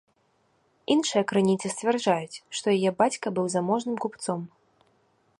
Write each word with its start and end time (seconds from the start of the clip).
Іншыя 0.93 1.21
крыніцы 1.31 1.67
сцвярджаюць, 1.73 2.41
што 2.59 2.65
яе 2.77 2.91
бацька 3.01 3.27
быў 3.35 3.45
заможным 3.57 3.95
купцом. 4.07 4.41